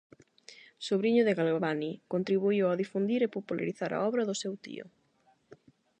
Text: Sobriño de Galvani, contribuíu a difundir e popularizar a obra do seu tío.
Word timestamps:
Sobriño 0.87 1.21
de 1.25 1.35
Galvani, 1.39 1.91
contribuíu 2.13 2.65
a 2.69 2.79
difundir 2.81 3.21
e 3.23 3.33
popularizar 3.35 3.91
a 3.93 4.01
obra 4.09 4.27
do 4.29 4.39
seu 4.41 4.53
tío. 4.65 4.85